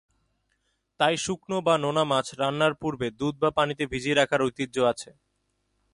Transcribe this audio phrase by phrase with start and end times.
[0.99, 5.09] তাই শুকনো বা নোনা মাছ রান্নার পূর্বে দুধ বা পানিতে ভিজিয়ে রাখার ঐতিহ্য আছে।